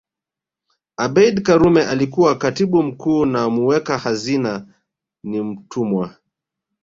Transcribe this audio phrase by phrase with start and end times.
[0.97, 4.67] Abeid Karume alikuwa Katibu mkuu na muweka hazina
[5.23, 6.15] ni Mtumwa